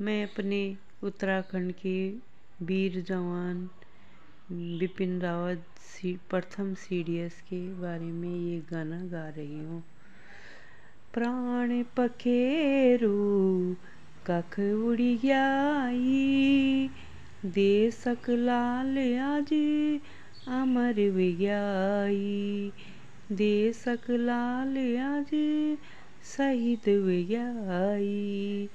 [0.00, 2.08] मैं अपने उत्तराखंड के
[2.62, 3.68] वीर जवान
[4.78, 9.82] बिपिन रावत सी, प्रथम सीडीएस के बारे में ये गाना गा रही हूँ।
[11.14, 13.12] प्राण पखेरु,
[14.26, 16.90] कख उड़ी गयाई
[17.92, 19.52] सक लाल आज
[20.48, 22.72] अमर विज्ञाई
[23.72, 25.32] सक लाल आज
[26.36, 28.68] शहीद विज्ञाई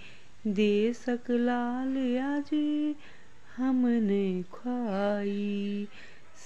[0.48, 2.50] देशक लाल आज
[3.58, 5.88] हमने ख्वाई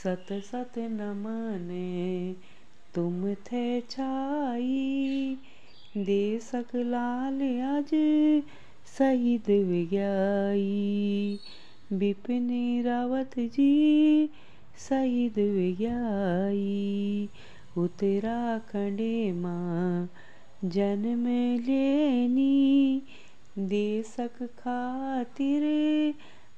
[0.04, 1.70] सत सत नमन
[2.96, 5.38] तुम थे छाई।
[5.98, 7.90] देशक लाल आज
[8.98, 11.40] शहीद विज्ञाई
[11.94, 12.50] बिपिन
[12.86, 14.30] रावत जी
[14.90, 17.30] शहीद विज्ञाई
[17.78, 19.00] उत्तराखंड
[19.42, 20.10] माँ
[20.66, 21.26] जन्म
[21.68, 23.02] लेनी।
[23.58, 25.62] देशक खातिर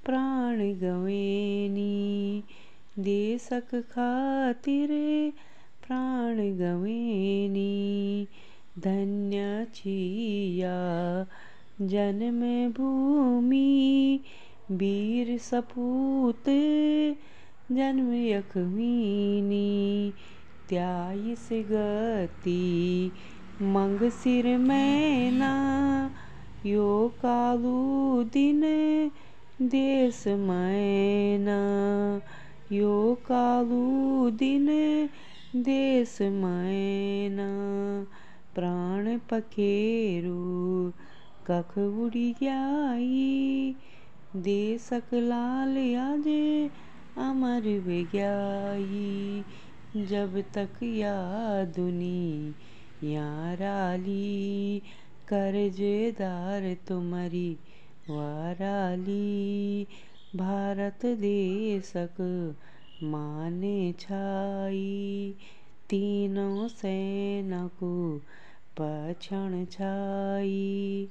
[0.05, 2.43] प्राण गवेनी।
[2.99, 4.89] देशक खातिर
[5.87, 8.27] प्राण गवेनी।
[8.79, 11.25] धन्य छिया
[11.81, 14.19] जन्म भूमि,
[14.71, 16.43] वीर सपूत
[17.71, 20.13] जन्म यखमीनी
[20.69, 23.11] त्याईस गति,
[23.61, 26.11] मंग सिर मैना
[26.65, 28.61] यो कालू दिन
[29.61, 31.59] देश मैना।
[32.71, 34.67] यो कालू दिन
[35.55, 37.49] देश मैना।
[38.55, 40.91] प्राण पखेरु
[41.47, 43.75] कख उड़ी गई
[44.35, 46.27] देशक लाल आज
[47.17, 49.43] अमर विज्ञाई
[49.97, 51.15] जब तक या
[51.63, 52.55] दुनी
[53.03, 54.81] याराली
[55.27, 57.57] करजेदार तुम्हारी
[58.09, 59.87] वाराली।
[60.35, 62.15] भारत देशक
[63.03, 65.35] माने छाई।
[65.89, 68.21] तीनों सेनकु
[68.79, 71.07] पछण छाई।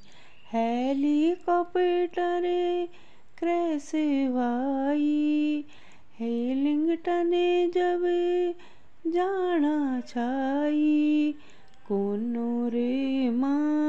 [0.53, 2.43] हेलीकॉप्टर
[3.39, 3.93] क्रैश
[4.35, 5.65] भाई
[6.21, 7.31] हेलिंगटन
[7.75, 8.03] जब
[9.07, 11.35] जाना छाई।
[11.89, 13.86] कोनो रे माँ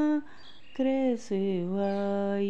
[0.79, 2.49] कृसवाई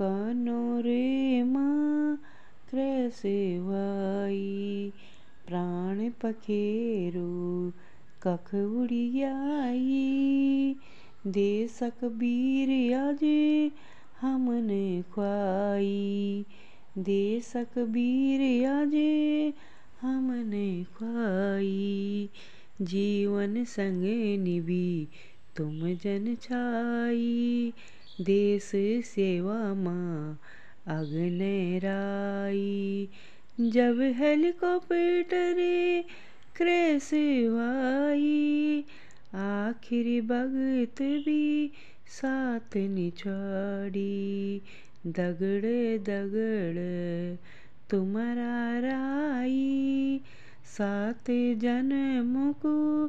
[0.00, 2.16] कनो रे माँ
[2.70, 4.36] कृसवाई
[5.46, 7.26] प्राण पखेरु
[8.22, 10.76] कख उड़ी आई
[11.26, 13.24] देशक वीर आज
[14.20, 16.44] हमने ख्वाई
[16.98, 18.94] देशक वीर आज
[20.00, 22.28] हमने ख्वाई
[22.82, 24.02] जीवन संग
[24.42, 25.08] निभी
[25.56, 27.72] तुम जन छाई,
[28.20, 28.70] देश
[29.06, 30.38] सेवा माँ
[30.86, 33.08] अग्नि राई
[33.60, 35.54] जब हेलीकॉप्टर
[36.56, 38.84] क्रैश हुई
[39.34, 41.72] आखिरी भगत भी
[42.06, 44.62] साथ निछाड़ी।
[45.06, 45.64] दगड़
[46.02, 47.36] दगड़,
[47.90, 50.20] तुम्हारा राई,
[50.64, 51.24] सात
[51.56, 53.06] जन्म को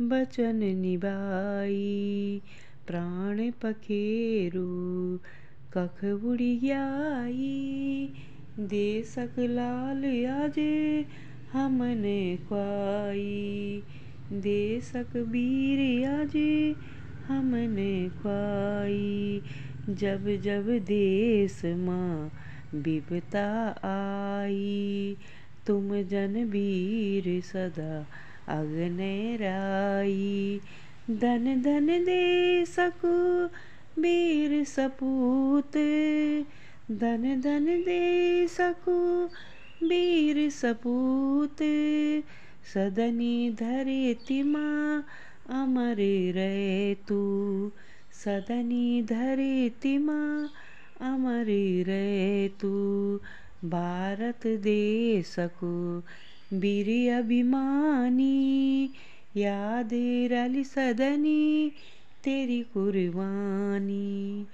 [0.00, 2.42] बचन निभाई।
[2.86, 4.64] प्राण पखेरु
[5.72, 8.08] कख बुड़ी आई
[8.58, 10.58] देशक लाल आज
[11.52, 13.82] हमने ख्वाई
[14.32, 16.36] देशक वीर आज
[17.28, 19.42] हमने ख्वाई
[19.88, 22.30] जब जब देश माँ
[22.74, 23.48] विपता
[23.84, 25.16] आई,
[25.66, 28.06] तुम जन वीर सदा
[28.48, 30.60] अग्नि राई
[31.10, 33.44] धन धन दे सकू
[34.02, 35.76] वीर सपूत।
[36.90, 39.24] धन धन दे सकू
[39.82, 41.56] वीर सपूत।
[42.74, 45.02] सदनी धरे तिमा
[45.62, 45.96] अमर
[46.36, 47.20] रे तू
[48.24, 50.48] सदनी धरे तिमा
[51.00, 51.44] अमर
[51.86, 52.70] रे तू
[53.64, 56.02] भारत देशको
[56.52, 58.90] वीर अभिमानी,
[59.36, 59.90] याद
[60.32, 61.72] रली सदनी,
[62.24, 64.46] तेरी कुर्बानी।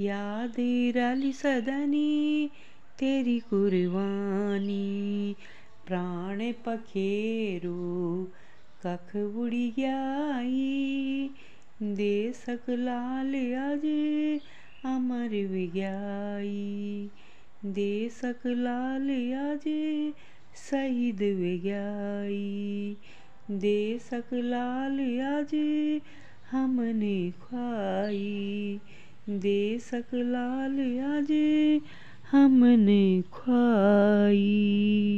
[0.00, 0.54] याद
[0.96, 2.50] रली सदनी,
[2.98, 5.34] तेरी कुर्बानी।
[5.86, 8.26] प्राण पखेरु,
[8.86, 11.28] कख उड़ी गई
[11.82, 13.82] देशक लाल आज
[14.84, 17.10] अमर विज्ञाई
[17.64, 19.64] देशक लाल आज
[20.56, 22.96] शहीद बिगाई
[23.50, 25.54] दे सक लाल आज
[26.50, 28.80] हमने ख्वाई।
[29.78, 31.32] सक लाल आज
[32.30, 35.12] हमने ख्वाई।